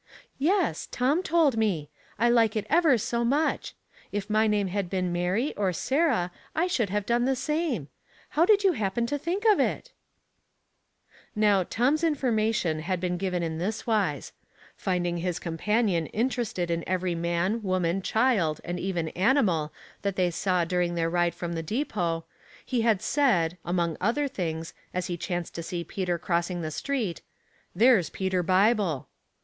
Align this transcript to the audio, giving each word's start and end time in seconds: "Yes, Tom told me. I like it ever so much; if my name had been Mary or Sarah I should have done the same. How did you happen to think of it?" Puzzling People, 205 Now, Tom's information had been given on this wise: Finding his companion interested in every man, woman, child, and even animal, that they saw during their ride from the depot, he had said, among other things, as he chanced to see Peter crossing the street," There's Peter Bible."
"Yes, 0.55 0.87
Tom 0.89 1.21
told 1.21 1.57
me. 1.57 1.87
I 2.17 2.27
like 2.27 2.55
it 2.55 2.65
ever 2.71 2.97
so 2.97 3.23
much; 3.23 3.75
if 4.11 4.31
my 4.31 4.47
name 4.47 4.65
had 4.65 4.89
been 4.89 5.11
Mary 5.13 5.53
or 5.55 5.71
Sarah 5.71 6.31
I 6.55 6.65
should 6.65 6.89
have 6.89 7.05
done 7.05 7.25
the 7.25 7.35
same. 7.35 7.87
How 8.29 8.43
did 8.43 8.63
you 8.63 8.71
happen 8.71 9.05
to 9.05 9.19
think 9.19 9.43
of 9.45 9.59
it?" 9.59 9.93
Puzzling 11.35 11.35
People, 11.35 11.35
205 11.35 11.35
Now, 11.35 11.63
Tom's 11.69 12.03
information 12.03 12.79
had 12.79 12.99
been 12.99 13.17
given 13.19 13.43
on 13.43 13.59
this 13.59 13.85
wise: 13.85 14.31
Finding 14.75 15.17
his 15.17 15.37
companion 15.37 16.07
interested 16.07 16.71
in 16.71 16.83
every 16.89 17.13
man, 17.13 17.61
woman, 17.61 18.01
child, 18.01 18.59
and 18.63 18.79
even 18.79 19.09
animal, 19.09 19.71
that 20.01 20.15
they 20.15 20.31
saw 20.31 20.65
during 20.65 20.95
their 20.95 21.11
ride 21.11 21.35
from 21.35 21.53
the 21.53 21.61
depot, 21.61 22.25
he 22.65 22.81
had 22.81 23.03
said, 23.03 23.59
among 23.63 23.97
other 24.01 24.27
things, 24.27 24.73
as 24.95 25.05
he 25.05 25.15
chanced 25.15 25.53
to 25.53 25.61
see 25.61 25.83
Peter 25.83 26.17
crossing 26.17 26.63
the 26.63 26.71
street," 26.71 27.21
There's 27.75 28.09
Peter 28.09 28.41
Bible." 28.41 29.07